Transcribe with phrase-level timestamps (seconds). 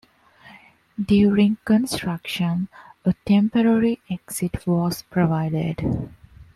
[0.99, 2.69] During construction
[3.05, 6.09] a temporary exit was provided.